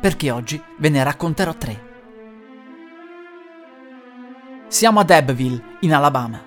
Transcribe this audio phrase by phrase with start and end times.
[0.00, 1.86] perché oggi ve ne racconterò tre.
[4.68, 6.42] Siamo ad Abbeville, in Alabama.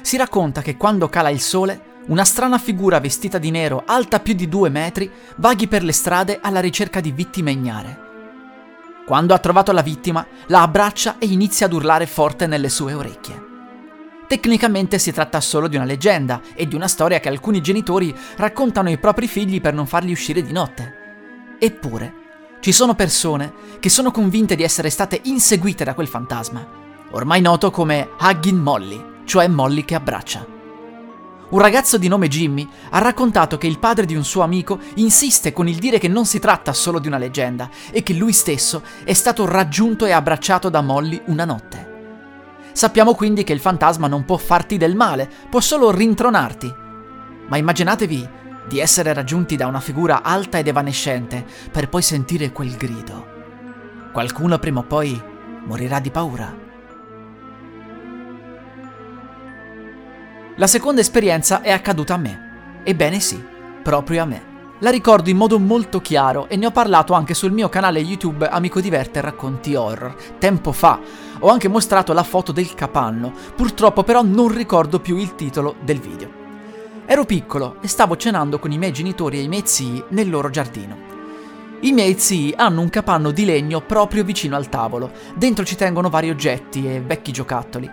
[0.00, 4.32] Si racconta che quando cala il sole, una strana figura vestita di nero, alta più
[4.32, 8.06] di due metri, vaghi per le strade alla ricerca di vittime ignare.
[9.04, 13.46] Quando ha trovato la vittima, la abbraccia e inizia ad urlare forte nelle sue orecchie.
[14.26, 18.88] Tecnicamente si tratta solo di una leggenda e di una storia che alcuni genitori raccontano
[18.88, 21.56] ai propri figli per non farli uscire di notte.
[21.58, 22.17] Eppure,
[22.60, 26.66] ci sono persone che sono convinte di essere state inseguite da quel fantasma,
[27.10, 30.56] ormai noto come Hugging Molly, cioè Molly che abbraccia.
[31.50, 35.52] Un ragazzo di nome Jimmy ha raccontato che il padre di un suo amico insiste
[35.52, 38.82] con il dire che non si tratta solo di una leggenda e che lui stesso
[39.02, 41.86] è stato raggiunto e abbracciato da Molly una notte.
[42.72, 46.74] Sappiamo quindi che il fantasma non può farti del male, può solo rintronarti.
[47.48, 48.28] Ma immaginatevi
[48.68, 53.26] di essere raggiunti da una figura alta ed evanescente per poi sentire quel grido.
[54.12, 55.20] Qualcuno prima o poi
[55.64, 56.66] morirà di paura.
[60.56, 62.80] La seconda esperienza è accaduta a me.
[62.84, 63.42] Ebbene sì,
[63.82, 64.48] proprio a me.
[64.80, 68.46] La ricordo in modo molto chiaro e ne ho parlato anche sul mio canale YouTube
[68.46, 70.14] Amico Diverte Racconti Horror.
[70.38, 71.00] Tempo fa
[71.40, 75.98] ho anche mostrato la foto del capanno, purtroppo però non ricordo più il titolo del
[75.98, 76.37] video.
[77.10, 80.50] Ero piccolo e stavo cenando con i miei genitori e i miei zii nel loro
[80.50, 80.94] giardino.
[81.80, 85.12] I miei zii hanno un capanno di legno proprio vicino al tavolo.
[85.34, 87.90] Dentro ci tengono vari oggetti e vecchi giocattoli.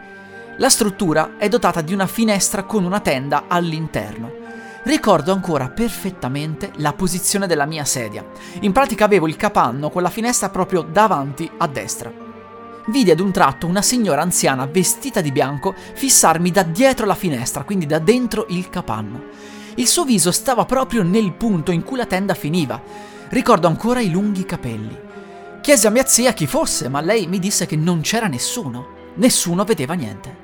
[0.57, 4.29] La struttura è dotata di una finestra con una tenda all'interno.
[4.84, 8.25] Ricordo ancora perfettamente la posizione della mia sedia.
[8.59, 12.25] In pratica avevo il capanno con la finestra proprio davanti a destra
[12.88, 17.63] vidi ad un tratto una signora anziana vestita di bianco fissarmi da dietro la finestra,
[17.63, 19.23] quindi da dentro il capanno.
[19.75, 22.81] Il suo viso stava proprio nel punto in cui la tenda finiva.
[23.29, 24.97] Ricordo ancora i lunghi capelli.
[25.62, 28.88] Chiesi a mia zia chi fosse, ma lei mi disse che non c'era nessuno.
[29.16, 30.44] Nessuno vedeva niente.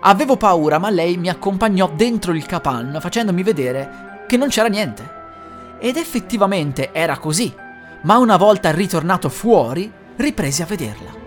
[0.00, 5.16] Avevo paura, ma lei mi accompagnò dentro il capanno facendomi vedere che non c'era niente.
[5.80, 7.52] Ed effettivamente era così,
[8.02, 11.17] ma una volta ritornato fuori, ripresi a vederla.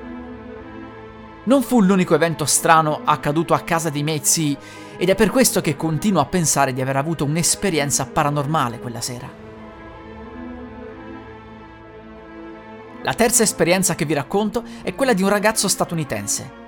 [1.43, 4.21] Non fu l'unico evento strano accaduto a casa dei miei
[4.97, 9.27] ed è per questo che continuo a pensare di aver avuto un'esperienza paranormale quella sera.
[13.01, 16.59] La terza esperienza che vi racconto è quella di un ragazzo statunitense.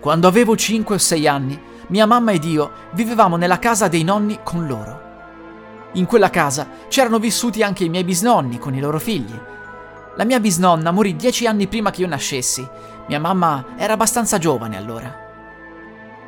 [0.00, 4.40] Quando avevo 5 o 6 anni, mia mamma ed io vivevamo nella casa dei nonni
[4.42, 5.08] con loro.
[5.92, 9.38] In quella casa c'erano vissuti anche i miei bisnonni con i loro figli.
[10.20, 12.68] La mia bisnonna morì dieci anni prima che io nascessi
[13.06, 15.28] mia mamma era abbastanza giovane allora.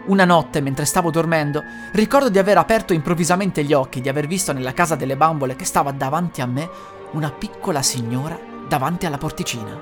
[0.06, 4.54] Una notte, mentre stavo dormendo, ricordo di aver aperto improvvisamente gli occhi, di aver visto
[4.54, 6.70] nella casa delle bambole che stava davanti a me
[7.10, 9.78] una piccola signora davanti alla porticina.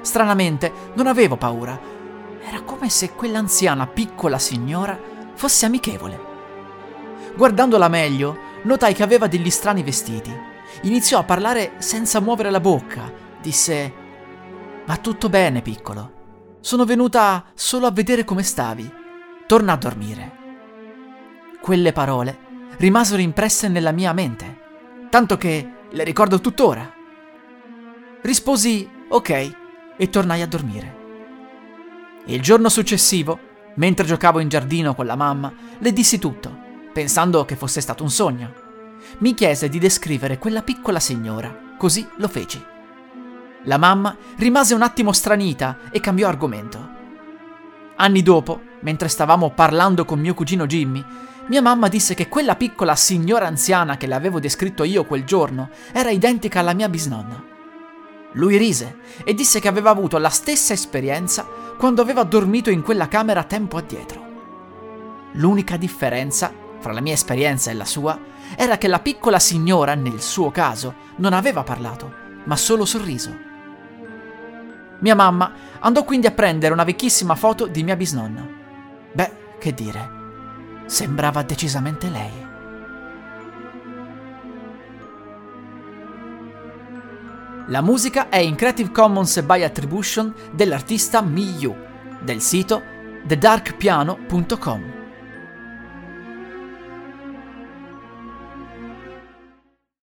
[0.00, 1.76] Stranamente, non avevo paura.
[2.46, 4.96] Era come se quell'anziana piccola signora
[5.34, 6.20] fosse amichevole.
[7.34, 10.57] Guardandola meglio, notai che aveva degli strani vestiti.
[10.82, 13.12] Iniziò a parlare senza muovere la bocca.
[13.40, 14.06] Disse
[14.86, 16.56] Va tutto bene, piccolo.
[16.60, 18.90] Sono venuta solo a vedere come stavi.
[19.46, 20.32] Torna a dormire.
[21.60, 22.38] Quelle parole
[22.78, 24.60] rimasero impresse nella mia mente,
[25.10, 26.90] tanto che le ricordo tuttora.
[28.22, 29.56] Risposi ok
[29.96, 30.96] e tornai a dormire.
[32.26, 33.38] Il giorno successivo,
[33.74, 36.56] mentre giocavo in giardino con la mamma, le dissi tutto,
[36.92, 38.67] pensando che fosse stato un sogno.
[39.18, 42.64] Mi chiese di descrivere quella piccola signora, così lo feci.
[43.64, 46.96] La mamma rimase un attimo stranita e cambiò argomento.
[47.96, 51.04] Anni dopo, mentre stavamo parlando con mio cugino Jimmy,
[51.48, 55.70] mia mamma disse che quella piccola signora anziana che le avevo descritto io quel giorno
[55.92, 57.42] era identica alla mia bisnonna.
[58.32, 61.46] Lui rise e disse che aveva avuto la stessa esperienza
[61.78, 64.26] quando aveva dormito in quella camera tempo addietro.
[65.32, 68.18] L'unica differenza fra la mia esperienza e la sua
[68.56, 72.12] era che la piccola signora, nel suo caso, non aveva parlato,
[72.44, 73.46] ma solo sorriso.
[75.00, 78.46] Mia mamma andò quindi a prendere una vecchissima foto di mia bisnonna.
[79.12, 80.10] Beh, che dire,
[80.86, 82.46] sembrava decisamente lei.
[87.66, 91.76] La musica è in Creative Commons by Attribution dell'artista Miyu,
[92.20, 92.82] del sito
[93.26, 94.97] thedarkpiano.com.